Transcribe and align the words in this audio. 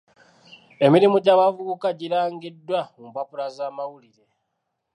Emirimu 0.85 1.17
gy'abavubuka 1.25 1.87
girangiddwa 1.99 2.79
mu 2.97 3.05
mpapula 3.11 3.45
z'amawulire. 3.55 4.25